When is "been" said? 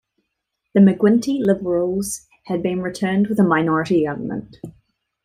2.63-2.81